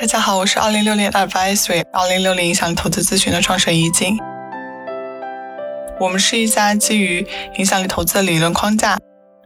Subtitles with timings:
[0.00, 4.16] 大家好，我是二零六零 Advisory 二零六零影响力投资咨询的创始人怡静。
[6.00, 7.26] 我们是一家基于
[7.58, 8.96] 影响力投资的理论框架，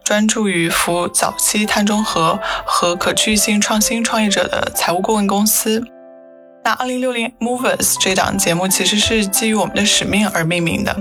[0.05, 5.83] 专注于服务早期碳中和和可持续性创新创业者的财务顾问公司。
[6.63, 10.95] 那二零六零 Movers 这档节目其实是基于我们的使命而命名的。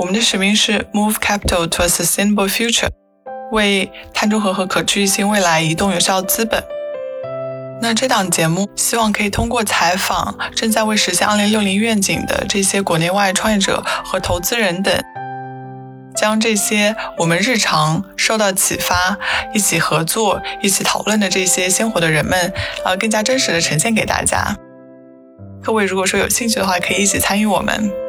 [0.00, 2.88] 我们的使命是 Move Capital to a Sustainable Future，
[3.52, 6.60] 为碳中和和可持续性未来移动有效资本。
[7.82, 14.96] 那这档节目希望可以通过采访正在为实现二零六零愿景的这些国内外创业者和投资人等，
[16.14, 19.18] 将这些我们日常受到启发、
[19.52, 22.52] 一起合作、一起讨论的这些鲜活的人们，
[22.84, 24.56] 呃，更加真实的呈现给大家。
[25.60, 28.01] 各位如果说有兴趣的话，可以一起参与我们。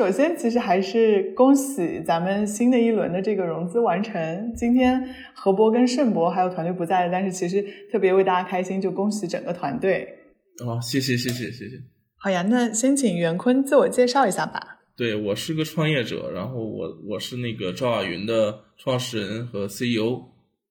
[0.00, 4.50] 首先，其实还是恭喜咱们新的一轮的这个融资完成。
[4.54, 7.62] 今天何博跟盛博还有团队不在，但是其实
[7.92, 10.08] 特别为大家开心，就恭喜整个团队。
[10.64, 11.76] 哦，谢谢谢谢谢谢。
[12.16, 14.78] 好呀，那先请袁坤自我介绍一下吧。
[14.96, 20.18] 对我是个创业者，然后我我是那个赵雅云的创始人和 CEO，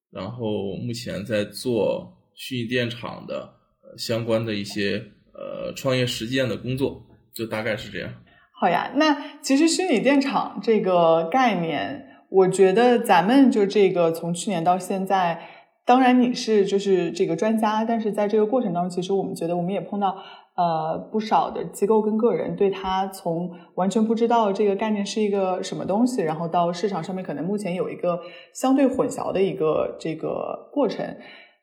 [0.10, 3.48] 然后目前在做虚拟电厂的
[3.96, 5.00] 相关的一些
[5.36, 8.12] 呃创业实践的工作，就大概是这样。
[8.60, 15.40] 好呀，那其实虚拟电厂这个概念，我觉得咱们就这个从去年到现在，
[15.86, 20.14] 当然你是就是这个专家，但是在这个过程当中，其实我们觉得我们也碰到
[20.58, 28.20] 呃不少的机构跟个人，对他从完全不知道这个概念是一个什么东西，然后到市场上面可能目前有一个
[28.54, 31.16] 相对混淆的一个这个过程。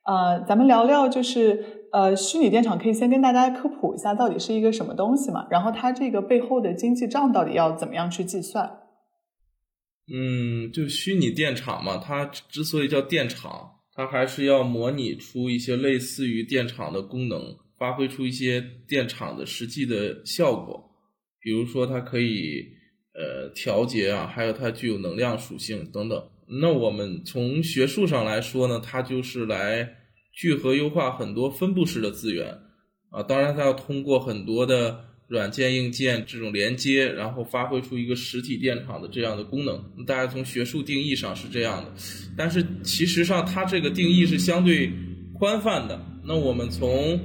[0.06, 5.46] 呃，咱们聊聊，就是呃，虚拟电厂可以先跟大家科普一下，到底是一个什么东西嘛？
[5.50, 8.70] 然后它这个背后的经济账到底要怎么样去计算？
[10.14, 20.88] 嗯，就虚拟电厂嘛，它之所以叫电厂，它还是要模拟出一些类似于电厂的功能，发挥出一些电厂的实际的效果。
[21.40, 22.64] 比如说，它可以
[23.14, 26.22] 呃调节啊，还有它具有能量属性等等。
[26.48, 29.88] 那我们从学术上来说呢，它就是来
[30.32, 32.56] 聚合优化很多分布式的资源
[33.10, 39.82] 啊，当然它要通过很多的软件硬件这种连接，然后发挥出一个实体电厂的这样的功能。
[40.06, 41.92] 大家从学术定义上是这样的，
[42.36, 44.92] 但是其实上它这个定义是相对
[45.34, 46.00] 宽泛的。
[46.24, 47.18] 那我们从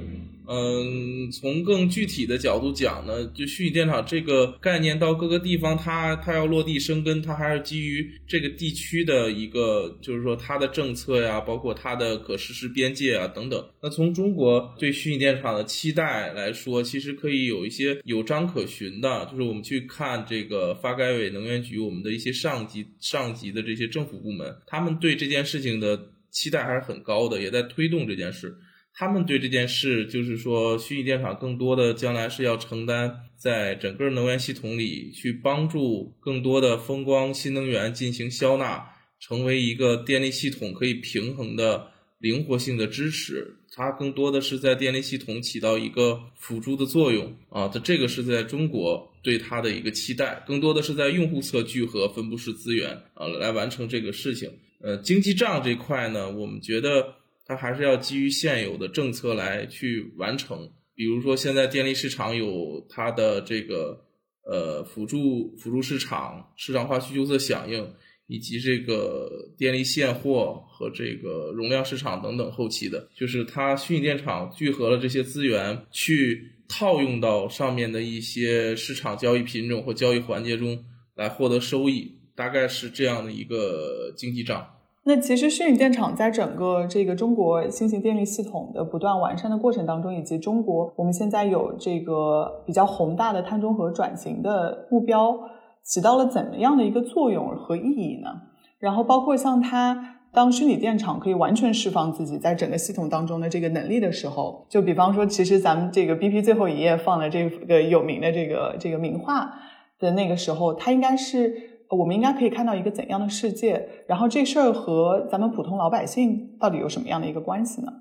[0.48, 13.64] 嗯，从更具体的角度讲呢，就虚拟电厂这个概念到各个地方，它它要落地生根，它还是基于这个地区的一个，就是说它的政策呀，包括它的可实施边界啊等等。
[13.80, 25.98] 那从中国对虚拟电厂的期待来说，其实可以有一些有章可循的，就是我们去看这个发改委能源局，我们的一些上级上级的这些政府部门，他们对这件事情的
[26.30, 28.52] 期待还是很高的，也在推动这件事。
[28.94, 38.84] 他们对这件事，就是说，虚拟电厂更多的将来是要承担在整个能源系统里去帮助更多的风光新能源进行消纳，
[39.18, 41.88] 成为一个电力系统可以平衡的
[42.18, 43.56] 灵活性的支持。
[43.74, 47.66] 它更多的是在电力系统起到一个辅助的作用啊。
[47.68, 54.50] 它这个是在中国对它的一个期待，更多的是在用户侧聚合分布式资源啊来完成这个事情。
[54.82, 57.21] 呃，经济账这块呢，我们觉得。
[57.52, 64.06] 它还是要基于现有的政策来去完成，比如说现在电力市场有它的这个
[64.50, 67.86] 呃辅助辅助市场、市场化需求侧响应，
[68.26, 80.82] 以及这个电力现货和这个容量市场等等后期的，就是它虚拟电厂聚合了这些资源，去套用到上面的一些市场交易品种或交易环节中
[81.14, 84.66] 来获得收益，大概是这样的一个经济账。
[85.04, 95.36] 那其实虚拟电厂在整个这个中国新型电力系统的不断完善的过程当中，以及中国我们现在有这个比较宏大的碳中和转型的目标，
[95.82, 98.30] 起到了怎么样的一个作用和意义呢？
[98.78, 109.52] 然后包括像它当虚拟电厂可以完全释放自己在整个系统当中的这个能力的时候，就比方说，其实咱们这个 BP 最后一页放了这个有名的这个这个名画
[109.98, 111.71] 的那个时候，它应该是。
[111.96, 113.88] 我们应该可以看到一个怎样的世界？
[114.08, 117.92] 然后这事儿和咱们普通老百姓到底有什么样的一个关系呢？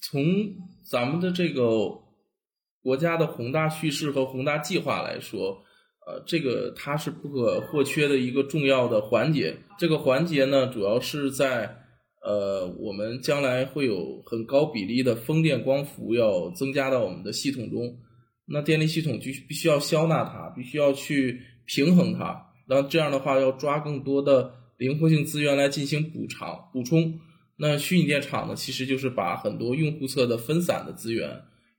[0.00, 0.22] 从
[0.88, 2.00] 咱们的这个
[2.82, 5.62] 国家的宏大叙事和宏大计划来说，
[6.06, 9.56] 呃，这个它是不可或缺的一个重要的环节。
[9.78, 11.76] 这个环节呢，主要是在
[12.24, 17.96] 呃，我们将来会有很高比例的风电光伏要增加到我们的系统中，
[18.46, 27.20] 那电力系统就必须要消纳它，必须要去平衡它，那这样的话要抓更多的灵活性资源来进行补偿补充。
[27.56, 31.28] 那虚拟电厂呢，其实就是把很多用户侧的分散的资源，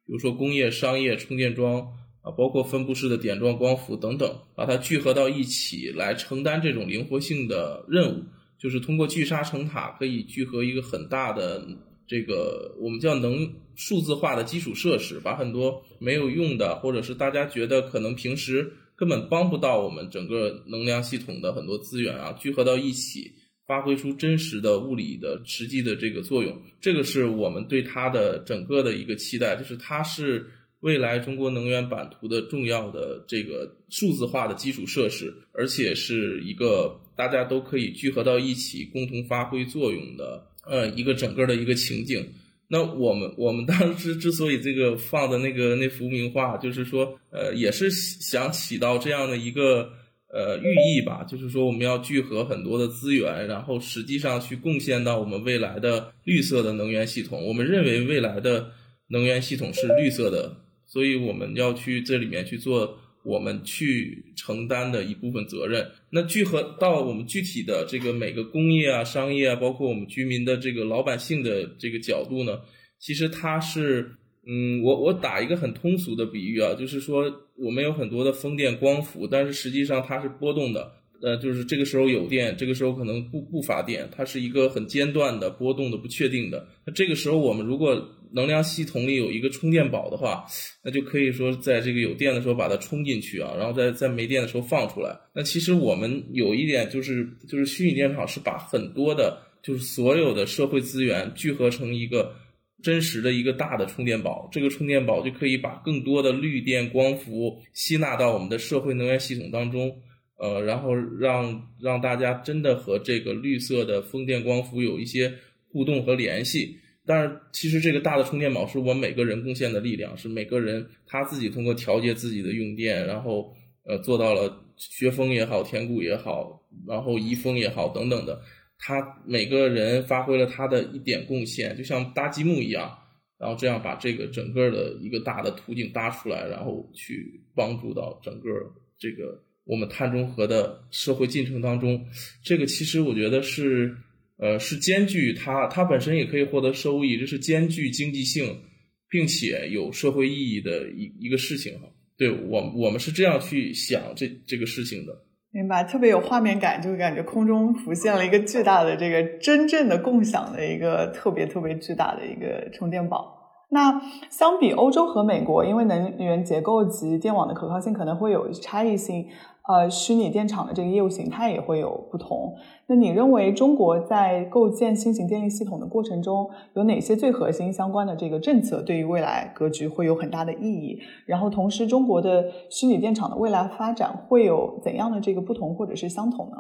[0.06, 1.88] 比如说工业、商业充电桩
[2.22, 8.24] 啊，包括分布式的点状光伏等等，把它聚合到一起来承担这种灵活性的任务。
[8.60, 11.68] 就是通过聚沙成塔，可以聚合一个很大的
[12.08, 18.72] 这个我们叫能数字化的基础设施，把很多没有用的，或者是大家觉得可能平时
[19.04, 23.34] 根本帮不到我们整个能量系统的很多资源啊，聚合到一起，
[23.68, 26.58] 发挥出真实的物理的实际的这个作用。
[26.80, 36.98] 这个是我们对它的整个的一个期待，就是它是未来中国能源版图的重要的这个数字化的基础设施，而且是一个。
[37.16, 42.26] 大家都可以聚合到一起，共同发挥作用的，呃，一个整个的一个情景。
[42.68, 49.92] 那我们我们当时之所以这个放的那个那幅名画，就是说，呃，也是想起到这样的一个
[50.32, 57.46] 呃寓意吧，就是说我们要聚合很多的资源，然后实际上去贡献到我们未来的绿色的能源系统。
[57.46, 58.72] 我们认为未来的
[59.08, 60.56] 能源系统是绿色的，
[60.86, 63.00] 所以我们要去这里面去做。
[63.24, 72.60] 我们去承担的一部分责任，那聚合到我们具体的这个每个工业啊、商业啊，包括我们居民的这个老百姓的这个角度呢，
[73.00, 74.12] 其实它是，
[74.46, 80.92] 嗯，我我打一个很通俗的比喻啊，就是说我们有很多的风电光伏，但是实际上它是波动的，
[81.22, 86.68] 呃，就是这个时候有电，这个时候可能不不发电，它是一个很间断的波动的、不确定的。
[86.86, 87.96] 那这个时候我们如果
[88.36, 90.44] 能量系统里有一个充电宝的话，
[90.84, 95.16] 那就可以说在这个有电的时候把它充进去啊，然后在在没电的时候放出来。
[95.36, 102.34] 那其实我们有一点就是，就是虚拟电厂是把很多的，就是所有的社会资源聚合成一个
[102.82, 104.50] 真实的一个大的充电宝。
[104.52, 109.96] 这个充电宝就可以把更多的绿电光伏吸纳到我们的社会能源系统当中，
[110.40, 115.32] 呃，然后让让大家真的和这个绿色的风电光伏有一些
[115.70, 116.80] 互动和联系。
[117.06, 123.54] 但是，其实这个大的充电宝是我每个人贡献的力量，是每个人他自己通过调节自己的用电，然后
[123.84, 128.42] 呃做到了学风也好，填谷也好，然后移风也好等等的，
[128.78, 132.98] 他每个人发挥了他的一点贡献，就像搭积木一样，
[133.38, 138.50] 然后这样把这个整个的一个大的图景搭出来，然后去帮助到整个
[138.98, 142.02] 这个我们碳中和的社会进程当中，
[142.42, 143.94] 这个其实我觉得是。
[144.38, 148.62] 呃，是兼具它，它本身也可以获得收益，这是兼具经济性，
[149.10, 151.88] 并且有社会意义的一一个事情哈。
[152.18, 155.14] 对我，我们是这样去想这这个事情的。
[155.52, 163.40] 明白，特别有画面感，就感觉空中浮现了一个巨大的这个真正的共享的一个特别特别巨大的一个充电宝。
[163.70, 164.02] 那
[164.32, 169.28] 相比欧洲和美国，因为能源结构及电网的可靠性可能会有差异性。
[169.66, 172.54] 呃，虚拟电厂的这个业务形态也会有不同。
[172.88, 181.00] 那你认为中国在构建新型电力系统的过程中，有哪些最核心相关的这个政策对于未来格局会有很大的意义？
[181.26, 186.58] 然后，同时中国的虚拟电厂的未来发展会有怎样的这个不同或者是相同呢？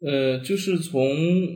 [0.00, 1.00] 呃，就是从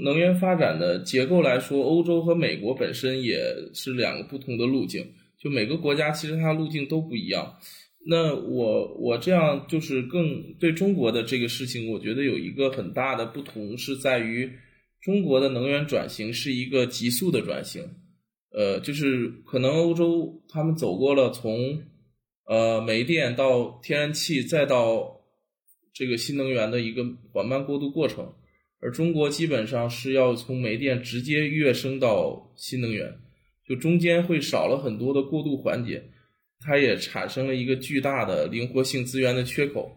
[0.05, 3.37] 能源发展的结构来说，欧洲和美国本身也
[3.75, 5.05] 是两个不同的路径。
[5.39, 7.55] 就每个国家其实它的路径都不一样。
[8.05, 14.51] 那我我这样就是更对中国的这个事情，我觉得有一个很大的不同是在于，
[15.01, 17.89] 中国的能源转型是一个急速的转型，
[18.51, 21.81] 呃，就是可能欧洲他们走过了从
[22.47, 25.21] 呃煤电到天然气再到
[25.95, 28.35] 这个新能源的一个缓慢过渡过程，
[28.81, 33.15] 而中国基本上是要从煤电直接跃升到新能源，
[33.69, 36.11] 就中间会少了很多的过渡环节。
[36.65, 39.91] 它也产生了一个巨大的灵活性资源的缺口，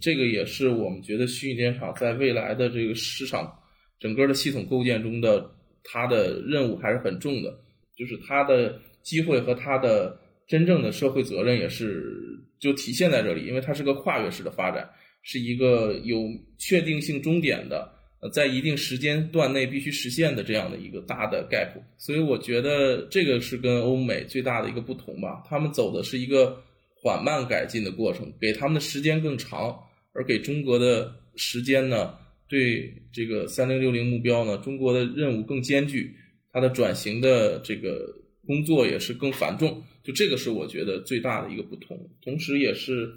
[0.00, 3.52] 这个也是我们觉得虚拟电厂在未来的这个市场
[4.00, 5.48] 整个的系统构建中的
[5.84, 7.56] 它的任务还是很重的，
[7.96, 12.12] 就是它的机会和它的真正的社会责任也是
[12.58, 14.88] 就体现在这里，因为它是个跨越式的发展，
[15.22, 16.28] 是一个有
[16.58, 17.92] 确定性终点的。
[18.22, 25.42] 呃在一定时间段内必须实现的这样的一个大的 gap，所以我觉得这个是跟欧美最大的一个不同吧。
[25.48, 26.62] 他们走的是一个
[26.94, 29.76] 缓慢改进的过程，给他们的时间更长，
[30.12, 32.14] 而给中国的时间呢，
[32.48, 36.14] 对这个三零六零目标呢，中国的任务更艰巨，
[36.52, 38.06] 它的转型的这个
[38.46, 39.82] 工作也是更繁重。
[40.04, 43.12] 就这个是我觉得最大的一个不同，同时也是。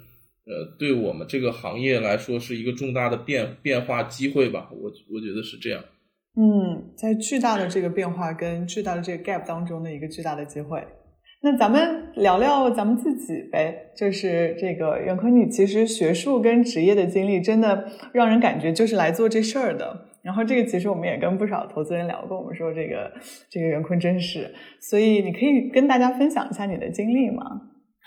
[0.46, 5.82] 呃，对我们这个行业来说是一个重大的变变化机会吧，我我觉得是这样。
[6.38, 10.82] 嗯，在巨大的这个变化跟巨大的这个 gap 当中的一个巨大的机会。
[11.42, 20.06] 那咱们聊聊咱们自己呗，就是这个袁坤，你其实学术跟职业的经历真的让人感觉就是来做这事儿的。
[20.22, 23.12] 然后这个其实我们也跟不少投资人聊过，我们说这个
[23.48, 27.44] 这个袁坤真是，所以你可以跟大家分享一下你的经历吗？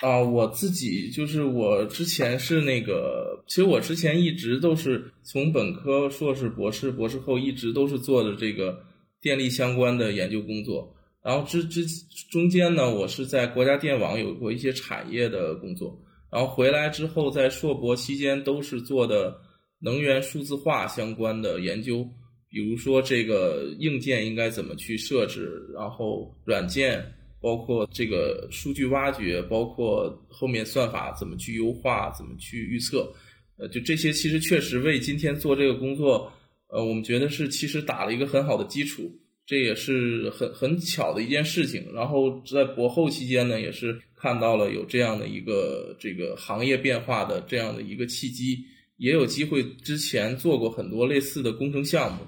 [0.01, 8.81] 啊，我自己就是我之前是那个，其实我之前一直都是从本科、硕士、博士、博士后一直都是做的这个
[9.21, 10.95] 电力相关的研究工作。
[11.21, 11.85] 然后之之
[12.31, 16.01] 中间呢，我是在国家电网有过一些产业的工作，
[16.31, 19.37] 然后回来之后在硕博期间都是做的
[19.81, 22.07] 能源数字化相关的研究，
[22.49, 27.05] 比如说这个硬件应该怎么去设置，然后软件
[27.41, 33.13] 包括这个数据挖掘，包括后面算法怎么去优化，怎么去预测，
[33.57, 36.31] 呃，就这些其实确实为今天做这个工作，
[36.67, 39.11] 呃，我们觉得是其实打了一个很好的基础。
[39.45, 41.91] 这也是很很巧的一件事情。
[41.91, 48.59] 然后在博后期间呢，也是看到了有这样的一个这个行业变化的这样的一个契机，
[48.97, 52.19] 也有机会之前做过很多类似的工程项目。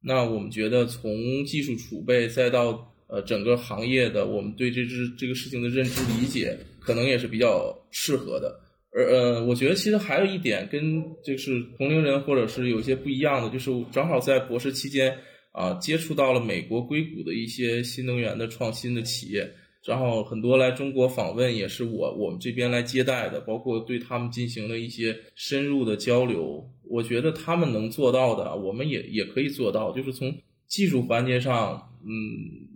[0.00, 8.58] 那我们觉得从技术储备再到呃整个行业的我们对这只这个事情的认知理解，可能也是比较适合的。
[8.92, 15.16] 而呃，我觉得其实还有一点跟就是同龄人或者是有些不一样的，就是正好在博士期间。
[15.52, 19.46] 啊，接触到了美国硅谷的一些新能源的创新的企业，
[19.84, 26.66] 然后很多来中国访问也是我我们这边来接待的，包括对他们进行了一些深入的交流。
[26.88, 29.92] 我觉得他们能做到的，我们也也可以做到。
[29.92, 30.34] 就是从
[30.68, 32.10] 技术环节上，嗯，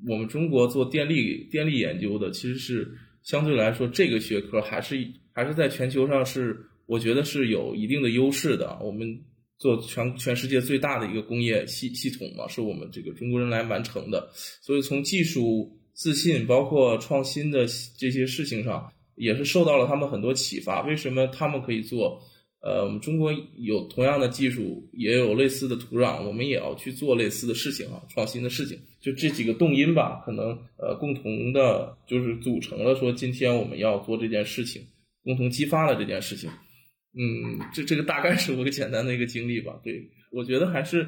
[0.07, 2.91] 我们中国做电力电力研究的，其实是
[3.23, 4.97] 相对来说这个学科还是
[5.33, 8.79] 还是在全球上是我觉得是有一定的优势的。
[8.83, 9.21] 我们。
[9.59, 14.29] 做全全世界最大的一个工业系系统嘛，是我们这个中国人来完成的。
[14.61, 20.83] 所以从技术自信，包括创新的这些事情上，也是受到了他们很多启发。
[20.83, 22.23] 为什么他们可以做？
[22.61, 28.79] 呃，我们中国有同样的技术，也有类似的土壤，我们也要去做类似的事情啊，创新的事情。
[29.01, 30.49] 就这几个动因吧，可能
[30.79, 34.83] 呃共同的，就是组成了说今天我们要做这件事情，
[35.23, 36.51] 共同激发了这件事情。
[37.19, 39.79] 嗯，这这个大概是我个简单的一个经历吧。
[39.85, 41.03] 对，我觉得还是，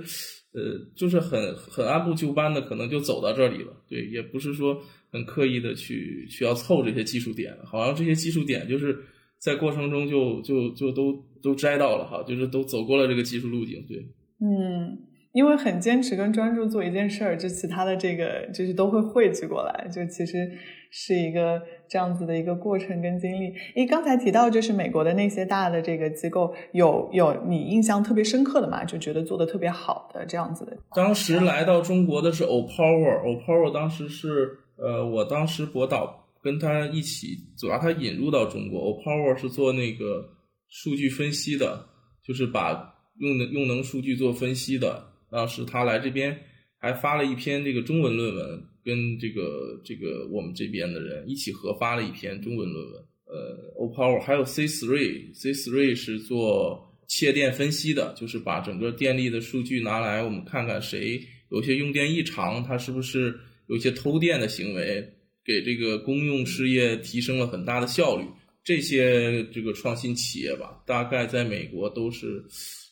[0.53, 3.73] 呃，就是很很按部就班的，可能就走到这里了。
[3.89, 8.99] 对，也不是说很刻意的去需要凑这些技术点，好像这些技术点就是
[9.39, 13.85] 在过程中就就就都都摘到了哈，就是都走过了这个技术路径。
[13.87, 13.99] 对，
[14.41, 15.05] 嗯。
[15.33, 20.51] 因为很坚持跟专注做一件事儿，就其他的这个就是都会汇聚过来，就其实
[20.91, 23.53] 是一个这样子的一个过程跟经历。
[23.77, 28.85] 诶，刚才提到就是美国的那些大的这个机构，有有你印象特别深刻的嘛？
[28.85, 30.77] 就觉得做的特别好的这样子的。
[30.97, 38.81] 当时来到中国的是 O Power，O Power 当时是呃，我当时博导跟他一起主要他引入到中国。
[38.81, 40.31] O Power 是做那个
[40.69, 41.87] 数据分析的，
[42.23, 45.07] 就是把用的用能数据做分析的。
[45.31, 46.39] 当时他来这边
[46.79, 53.05] 还发了一篇这个中文论文，跟这个这个我们这边的人一起合发了一篇中文论文。
[53.27, 61.21] 呃，Opower 还有 C three，C three 是做切电分析的，就是把整个电力的数据拿来，我们看看谁
[61.51, 65.07] 有些用电异常，它是不是有些偷电的行为，
[65.45, 68.25] 给这个公用事业提升了很大的效率。
[68.69, 72.45] 这些这个创新企业吧，大概在美国都是。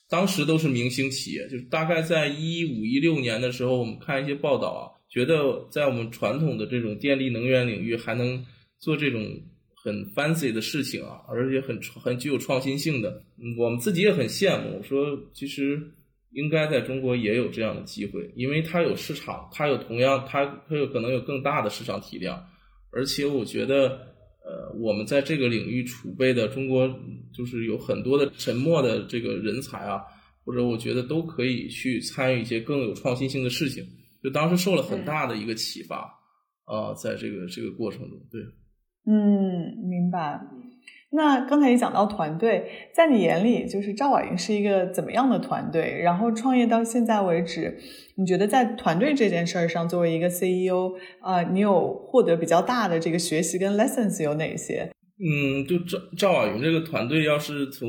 [0.09, 8.47] 当时都是明星企业，就是大概在一五一六年的时候，我们看一些报道啊，觉得在我们传统的这种电力能源领域还能
[8.78, 9.21] 做这种
[9.75, 13.21] 很 fancy 的事情啊，而且很很具有创新性的，
[13.59, 14.78] 我们自己也很羡慕。
[14.78, 15.83] 我说其实
[16.30, 22.40] 应该在中国也有这样的机会，因为它有市场，它有同样，它它有可能有更大的市场体量，
[22.92, 24.14] 而且我觉得。
[24.47, 26.88] 呃，我们在这个领域储备的中国，
[27.35, 30.00] 就是有很多的沉默的这个人才啊，
[30.45, 33.85] 或者我觉得都可以去参与一些更有创新性的事情。
[34.23, 35.97] 就当时受了很大的一个启发
[36.65, 38.41] 啊，在这个这个过程中，对，
[39.05, 40.41] 嗯，明白。
[41.16, 45.99] 那刚才也讲到团队，在你眼里，就是赵婉云是一个怎么样的团队？
[46.02, 47.78] 然后创业到现在为止，
[48.16, 54.90] 你觉得在团队这件事儿上，作为一个 CEO 啊，你有获得比较大的这个学习跟 lessons 有哪些？
[55.18, 57.88] 嗯，就赵赵婉云这个团队，要是从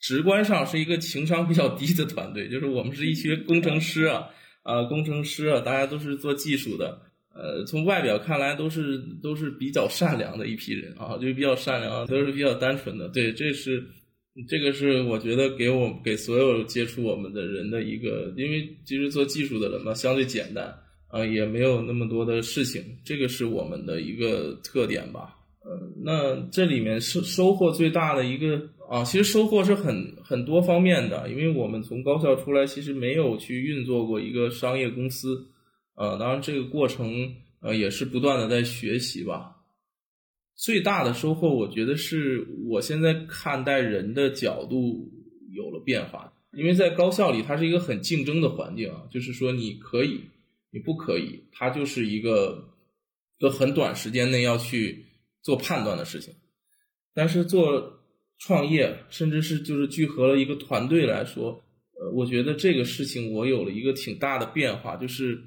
[0.00, 4.28] 直观上是一个情商比较低的团队，就是我们是一群工程师啊，
[4.62, 7.02] 啊，工程师啊，大家都是做技术的。
[7.38, 13.08] 呃，从外表看来都是都是比较善良的一批人啊，就是比较善良，都是比较单纯的。
[13.08, 13.84] 对，这是
[14.48, 20.74] 这个是我觉得给我给所有接触我们的人的一个，因为其实做技术的人嘛，相对简单
[21.08, 25.34] 啊，也没有那么多的事情，这个是我们的一个特点吧。
[25.64, 35.44] 呃，那这里面收收获最大的一个啊，其实收获是很很多方面的，因为我们从高校出来，其实没有去运作过一个商业公司，
[35.96, 39.56] 呃，当然这个过程呃也是不断的在学习吧。
[40.54, 45.10] 最大的收获，我觉得是我现在看待人的角度
[45.52, 46.32] 有了变化。
[46.52, 50.22] 因为在高校里，它是一个很竞争的环境啊，就是说你可以，
[50.70, 52.72] 你不可以，它就是一个
[53.38, 55.04] 一个很短时间内要去
[55.42, 56.32] 做判断的事情。
[57.12, 58.00] 但是做
[58.38, 61.62] 创业，甚至是就是聚合了一个团队来说，
[62.00, 65.42] 呃，我觉得这个事情我有了一个挺大的变化，就是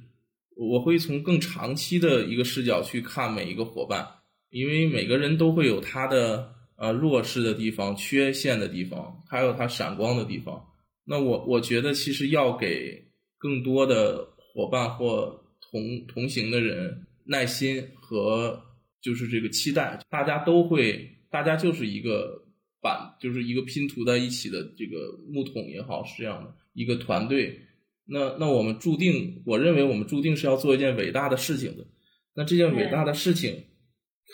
[0.60, 4.06] 我会从更长期的一个视角去看每一个伙伴。
[4.52, 10.66] 因为每个人都会有他的呃弱势的地方、缺陷的地方，还有他闪光的地方。
[11.06, 13.06] 那我我觉得其实要给
[13.38, 18.60] 更多的伙伴或同同行的人耐心和
[19.04, 22.42] 就是这个期待，大家都会，大家就是一个
[22.82, 27.62] 板，就是一个拼图在一起的这个木桶也好，是这样的一个团队。
[28.10, 31.86] 那那我们注定，我认为我们注定是要做一件伟大的事情的。
[32.34, 33.64] 那这件伟大的事情。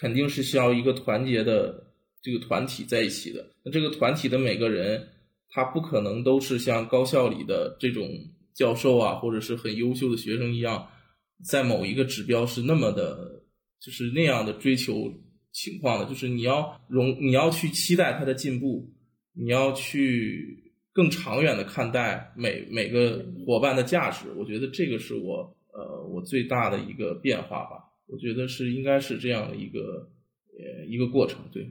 [0.02, 3.50] 肯定是需要一个团结的这个团体在一起的。
[3.64, 5.08] 那这个团体的每个人，
[5.48, 8.06] 他不可能都是像高校里的这种
[8.54, 10.86] 教授啊，或者是很优秀的学生一样，
[11.46, 13.42] 在某一个指标是那么的，
[13.80, 15.10] 就是那样的追求
[15.54, 16.06] 情况的。
[16.10, 18.94] 就是你要容，你要去期待他的进步，
[19.32, 20.65] 你要去
[20.96, 24.32] 更长远的看待每每个伙伴的价值。
[24.38, 27.84] 我觉得这个是我呃我最大的一个变化吧。
[28.08, 30.08] 我觉得是应该是这样的一个
[30.58, 31.68] 呃一个过程，对。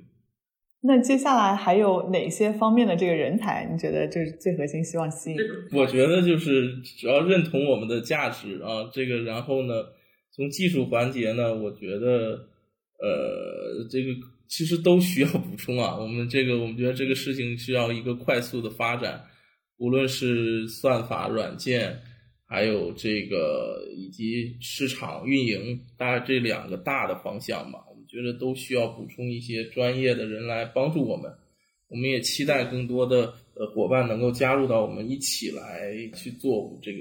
[0.86, 5.38] 那接下来还有哪些方面的这个人才，你觉得就是最核心希望吸引？
[5.72, 9.72] 我觉得就是只要认同我们的价值啊，这个然后呢，
[10.30, 12.48] 从技术环节呢，我觉得
[12.98, 14.10] 呃这个
[14.48, 15.96] 其实都需要补充啊。
[16.00, 19.24] 我们这个我们觉得这个事情需要一个快速的发展，
[19.78, 22.00] 无论是算法软件。
[22.46, 31.32] 还有这个以及市场运营，大概这两个大的方向吧，我们觉得都需要补充一些专业的人来帮助我们。
[31.88, 36.98] 我们也期待更多的呃伙伴能够加入到我们一起来去做这个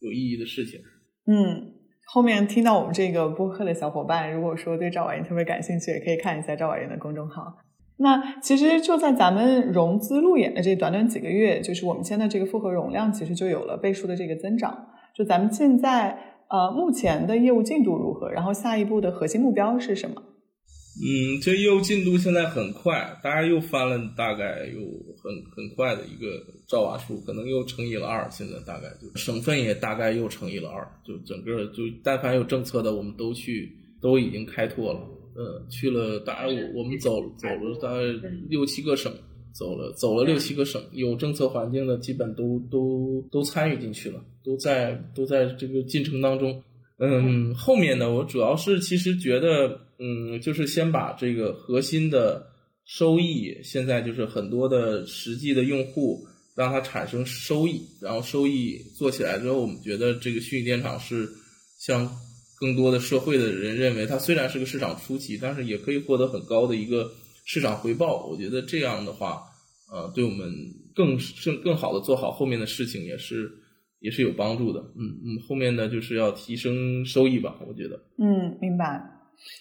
[0.00, 0.78] 有意义的事情。
[1.24, 1.69] 嗯，
[2.12, 7.54] 后面听到我们这个播客的小伙伴，如果说对赵婉莹特别感兴趣，也可以看一下赵婉莹的公众号。
[7.98, 14.88] 那其实就在咱们融资路演的这短短几个月，就是我们现在这个复合容量，其实就有了倍数的这个增长。
[15.14, 16.18] 就咱们现在
[16.48, 18.28] 呃，目前的业务进度如何？
[18.28, 20.20] 然后下一步的核心目标是什么？
[21.02, 24.80] 嗯，这业务进度现在很快，大家又翻了大概有
[25.22, 28.28] 很很快的一个兆瓦数，可能又乘以了二。
[28.30, 35.00] 现在大概就省份也大概又乘以了二，就整个就但凡有政策的，我们都去都已经开拓了。
[35.34, 38.00] 呃，去了大概我我们走走了大概
[38.48, 39.12] 六七个省。
[39.52, 46.62] 走了走了六七个省，有政策环境的基本都都都参与进去了，都在都在这个进程当中。
[46.98, 52.44] 嗯，后面呢，我主要是其实觉得，嗯，就是先把这个核心的
[52.84, 61.28] 收益，现在就是很多的实际的用户，让它产生收益，然后收益做起来之后，我们觉得这个虚拟电厂是
[61.78, 62.10] 像
[62.58, 67.12] 更多的社会的人认为，它虽然是个市场初期，但是也可以获得很高的一个。
[67.46, 69.42] 市场回报，我觉得这样的话，
[69.90, 70.54] 呃，对我们
[70.94, 73.50] 更更更好的做好后面的事情也是
[73.98, 74.78] 也是有帮助的。
[74.96, 78.00] 嗯嗯，后面呢就是要提升收益吧，我觉得。
[78.18, 79.02] 嗯，明白。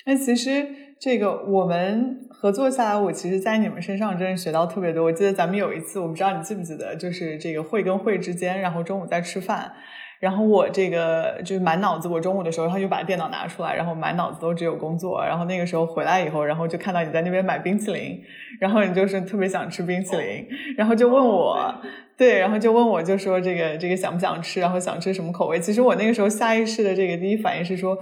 [0.06, 0.66] 那其实
[1.00, 5.04] 这个我们合作下来，我其实在你们身上真的学到特别多。
[5.04, 9.72] 我记得咱们有一次，我不知道你记不记得，就是这个会跟会之间，然后中午在吃饭。
[10.20, 15.24] 然后我这个就是满脑子，我中午的时候，他就把电脑拿出来，然后满脑子都只有工作。
[15.26, 18.20] 然后那个时候回来以后，然后就看到你在那边买冰淇淋，
[18.60, 21.74] 然后你就是特别想吃冰淇淋，然后就问我，
[22.18, 25.58] 对，然后就问我就说这个这个想不想吃，然后想吃什么口味。
[25.58, 27.98] 其实我那个时候下意识的这个第一反应是说，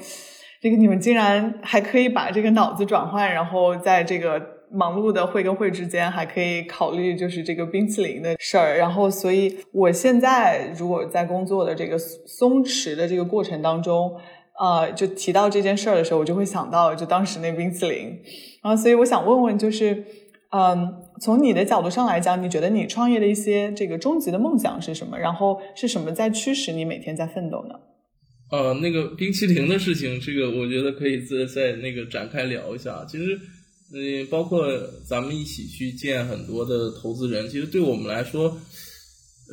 [0.62, 4.58] 这个你们竟然还可以把这个脑子转换，然后在这个。
[4.70, 8.76] 忙碌的会跟会之间，还可以考虑就是这个冰淇淋的事儿。
[8.78, 14.14] 然后，所以我现在如果在工作的这个松弛的这个过程当中，
[14.60, 18.20] 呃，就提到这件事儿的时候，我就会想到就当时那冰淇淋。
[18.62, 20.04] 然后，所以我想问问，就是，
[20.52, 25.18] 嗯，从你的角度上来讲，你觉得你创业的一些这个终极的梦想是什么？
[25.18, 27.76] 然后是什么在驱使你每天在奋斗呢？
[28.50, 33.06] 呃，那个冰淇淋的事情，这个我觉得可以再再那个展开聊一下。
[33.10, 33.40] 其实。
[33.94, 34.68] 嗯，包括
[35.06, 38.60] 咱们一起去见很多的投资人，其实对我们来说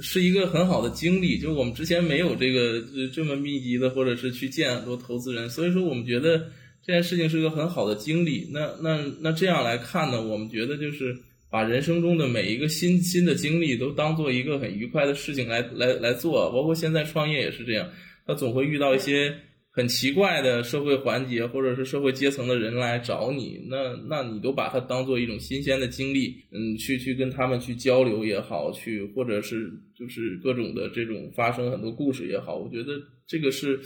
[0.03, 1.39] 是一个很好的经历。
[1.39, 6.37] 就我们之前没有这个这么密集的，或者是去见很多投资人，所以说我们觉得
[6.85, 8.51] 这件事情是个很好的经历。
[8.53, 11.17] 那那那这样来看呢，我们觉得就是
[11.49, 17.89] 把人生中的每一个新新的经历都当做一个很愉快的事情来来来做，包括现在创业也是这样，
[18.27, 19.35] 他总会遇到一些。
[19.77, 32.93] 很奇怪的社会环节，或者是社会阶层的人来找你，那那你都把它当做一种新鲜的经历，嗯，去去跟他们去交流也好，去或者是就是各种的这种发生很多故事也好，我觉得
[33.27, 33.81] 这个是，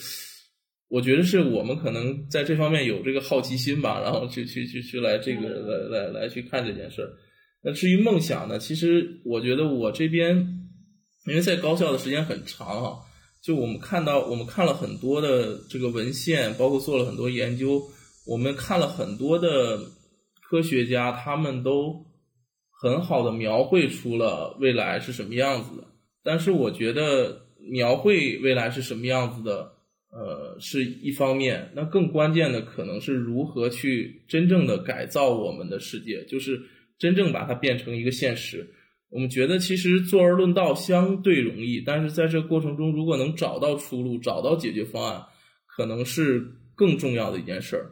[0.90, 7.09] 我觉得是我们可能在这方面有这个好奇心吧，然后去去去去来这个来来来去看这件事儿。
[7.62, 10.37] 那至于梦想呢，其实我觉得我这边
[11.27, 12.98] 因为在高校的时间很长哈。
[13.40, 17.83] 就我们看到，我们看了很多的这个文献，包括做了很多研究，
[18.27, 19.79] 我们看了很多的
[20.42, 22.05] 科学家，他们都
[22.70, 25.85] 很好的描绘出了未来是什么样子的。
[26.22, 29.72] 但是我觉得描绘未来是什么样子的，
[30.11, 36.61] 呃，是一方面，那更关键的可能是如何去真正的改造我们的世界，就是
[36.98, 38.68] 真正把它变成一个现实。
[39.11, 45.23] 我们觉得其实坐而论道相对容易，但是在这个过程中，如果能找到出路、找到解决方案，
[45.66, 47.90] 可能是更重要的一件事儿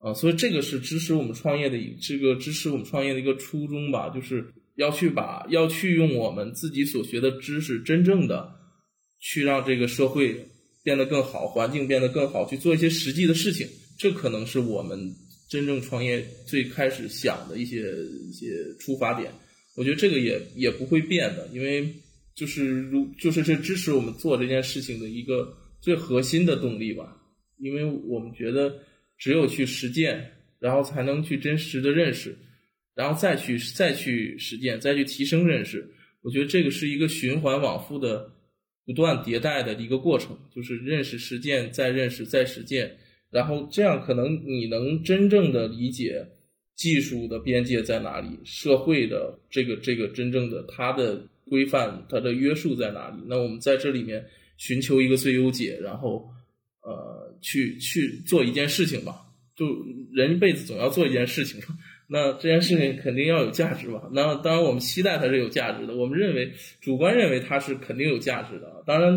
[0.00, 0.12] 啊。
[0.12, 8.52] 所以这个是支持我们创业的这个支持我们创业的一个初衷吧，就是要去把要去用我们自己所学的知识，真正的
[9.20, 10.44] 去让这个社会
[10.82, 13.64] 变得更好，环境变得更好，去做一些实际的事情。
[13.96, 14.98] 这可能是我们
[15.48, 17.80] 真正创业最开始想的一些
[18.28, 18.48] 一些
[18.80, 19.32] 出发点。
[19.78, 21.88] 我觉得这个也也不会变的，因为
[22.34, 27.16] 就是如就是这支持我们做这件事情的一个最核心的动力吧。
[27.58, 28.76] 因为我们觉得
[29.16, 32.36] 只有去实践，然后才能去真实的认识，
[32.96, 35.88] 然后再去再去实践，再去提升认识。
[36.22, 38.32] 我觉得这个是一个循环往复的、
[38.84, 42.98] 不断迭代的一个过程，就是认识、实践、再认识、再实践，
[43.30, 46.26] 然后这样可能你能真正的理解。
[46.78, 48.28] 技术的边界在哪里？
[48.44, 53.16] 社会的这个这个真正的它的规范、它的约束在哪里？
[53.26, 54.24] 那我们在这里面
[54.56, 56.30] 寻求一个最优解，然后
[56.82, 59.26] 呃，去去做一件事情吧。
[59.56, 59.66] 就
[60.12, 61.60] 人一辈子总要做一件事情，
[62.06, 64.08] 那这件事情肯定要有价值吧？
[64.12, 65.96] 那当然，我们期待它是有价值的。
[65.96, 68.84] 我们认为，主观认为它是肯定有价值的。
[68.86, 69.12] 当然，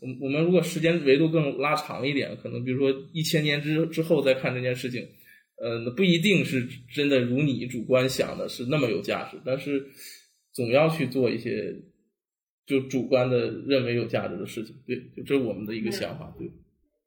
[0.00, 5.08] 我我们如果时间维度更拉长一点，可能比如说一千年之之后再看这件事情。
[5.60, 9.86] 呃，那不一定是真的如你主观想的是那么有价值，但是
[10.52, 11.74] 总要去做一些
[12.66, 16.50] 就主观的认为有价值的事情，对，就这是我们的一个想法，对。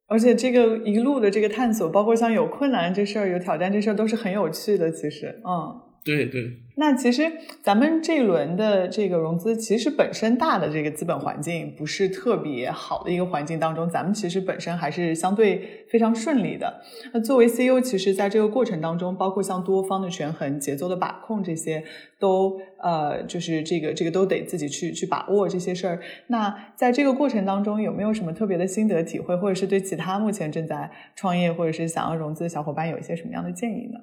[0.07, 4.91] 而且这个一路的这个探索，包括像有困难这事儿、有挑战这事儿，都是很有趣的。
[4.91, 5.90] 其实，嗯。
[6.03, 16.81] 对对，那其实咱们这一轮的这个融资，其实本身大的这个资本环境不是特别好的一个环境当中，咱们其实本身还是相对非常顺利的。
[17.13, 21.83] 那作为 CEO，其实在这个过程当中，包括像多方的权衡、节奏的把控这些，
[22.17, 25.99] 都呃，就是这个这个都得自己去去把握这些事儿。
[26.27, 33.99] 那在这个过程当中，有没有什么特别的心得体会，或者是对其他目前正在创业或者是想要融资的小伙伴有一些什么样的建议呢？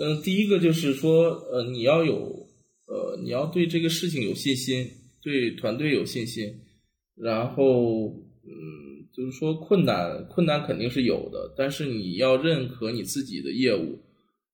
[0.00, 2.46] 嗯，第一个就是说，呃，你要有，
[2.86, 4.88] 呃，你要对这个事情有信心，
[5.20, 6.54] 对团队有信心，
[7.16, 8.06] 然后，
[8.44, 13.98] 嗯，就是说困难，困难肯定是有的，但是你要认可你自己的业务，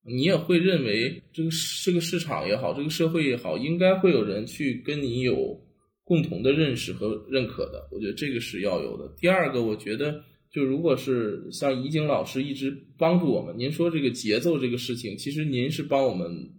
[0.03, 1.49] 你也会认为这个
[1.83, 5.61] 这个市场也好，这个社会也好，应该会有人去跟你有
[6.03, 9.13] 共同的认识和认可的，我觉得这个是要有的。
[9.19, 10.23] 第二个，我觉得。
[10.51, 16.49] 就如果是像怡景老师一直帮助我们，您说这个节奏这个事情，其实您是帮我们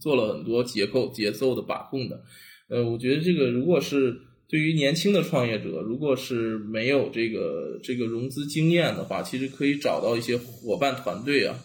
[0.00, 2.22] 做了很多结构节奏的把控的。
[2.68, 11.58] 呃，我觉得这个如果是对于年轻的创业者，如果是没有这个这个融资经验的话，其实可以找到一些伙伴团队啊。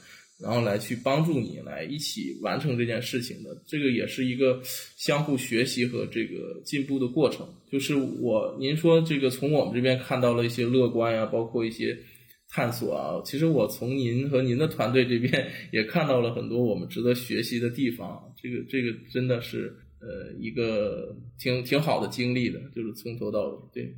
[0.43, 4.61] 然后来去帮助你来一起完成这件事情的，这个也是一个
[4.97, 7.47] 相互学习和这个进步的过程。
[7.71, 11.97] 就是我您说这个从我们这边看到了一些乐观呀，包括一些
[12.49, 13.21] 探索啊。
[13.25, 18.21] 其实我从您和您的团队这边也看到了很多我们值得学习的地方。
[18.41, 23.95] 这个这个真的是呃一个挺挺好的经历的，就是从头到尾对。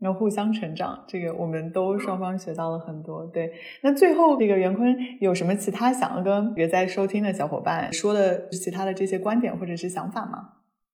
[0.00, 3.26] 要互相成长，这个我们都双方学到了很多。
[3.32, 3.50] 对，
[3.82, 10.48] 那最后这个袁坤有什么其他想要跟别在收听的小伙伴说的其他的这些观点或者是想法吗？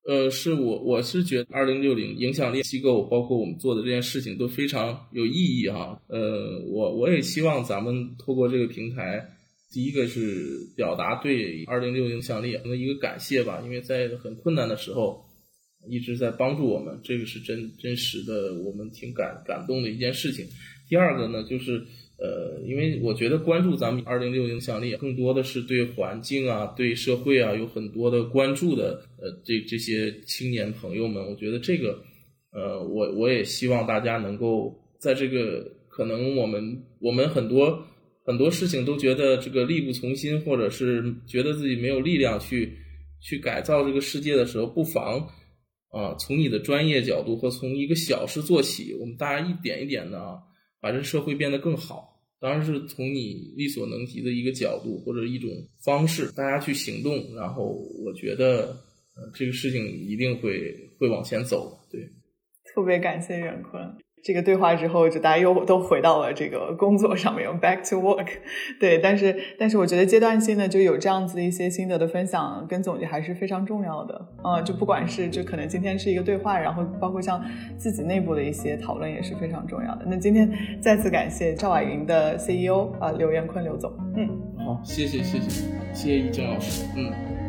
[0.07, 6.01] 呃，是我我是觉得二零六零影响力机构，包括我们做的这件事情都非常有意义哈。
[6.07, 9.23] 呃，我我也希望咱们透过这个平台，
[9.71, 15.23] 第一个是表达对二零六影响力的一个感谢吧，因为在很困难的时候
[15.87, 20.45] 一直在帮助我们，这个是真真实的，我们挺感感动的一件事情。
[20.87, 21.83] 第二个呢，就是
[22.17, 32.01] 呃，因为我觉得关注咱们二零六影响力，更多的是对环境啊、对社会啊有很多的关注的，呃，这这些青年朋友们，我觉得这个，
[32.51, 37.85] 呃，我我也希望大家能够在这个可能我们我们很多。
[38.23, 42.71] 很多事情都觉得这个力不从心，或者是觉得自己没有力量去
[43.19, 45.27] 去改造这个世界的时候，不妨
[45.91, 50.39] 啊，从你的专业角度和从一个小事做起，我们大家一点一点的啊，
[50.79, 52.07] 把这社会变得更好。
[52.39, 55.51] 当然是从你力所能及的一个角度或者一种
[55.83, 57.35] 方式，大家去行动。
[57.35, 57.65] 然后
[58.03, 58.75] 我觉得，
[59.15, 61.77] 呃，这个事情一定会会往前走。
[61.91, 62.01] 对，
[62.73, 63.79] 特别感谢远坤。
[64.23, 68.27] 这个对话之后，就大家又都回到了这个工作上面，back to work。
[68.79, 74.27] 对，但是但是我觉得阶段性的就有这样子一些心得的分享跟总结还是非常重要的。
[74.43, 77.43] 嗯，就不管是就可能今天是一个对话，然后包括像
[77.77, 80.05] 自己内部的一些讨论也是非常重要的。
[80.07, 83.91] 那今天再次感谢赵婉云的 CEO 啊刘元坤刘总。
[84.15, 84.29] 嗯，
[84.63, 86.85] 好，谢谢谢谢谢谢易正老师。
[86.95, 87.40] 嗯。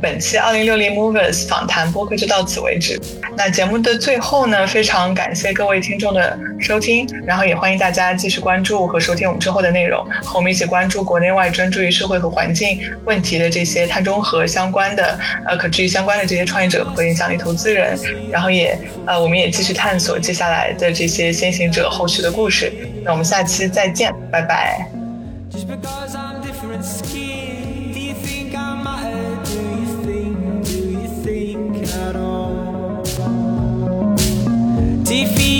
[0.00, 3.00] 本期二零六零 Movies 访谈播客就到此为止。
[3.36, 17.98] 那节目的最后呢，非常感谢各位听众的收听，然后也欢迎大家继续关注和收听我们之后的内容，和我们一起关注国内外专注于社会和环境问题的这些碳中和相关的呃可持续相关的这些创业者和影响力投资人，
[18.30, 22.72] 然后也呃我们也继续探索接下来的这些先行者后续的故事。
[23.04, 24.86] 那我们下期再见，拜拜。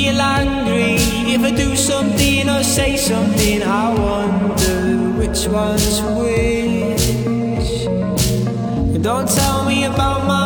[0.05, 0.97] Feel angry
[1.35, 3.62] if I do something or say something?
[3.62, 4.81] I wonder
[5.19, 7.05] which one's which.
[9.03, 10.45] Don't tell me about my